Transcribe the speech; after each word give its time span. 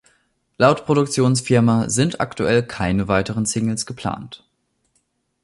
Laut 0.57 0.87
Produktionsfirma 0.87 1.87
sind 1.87 2.21
aktuell 2.21 2.63
keine 2.63 3.07
weiteren 3.07 3.45
Singles 3.45 3.85
geplant. 3.85 4.43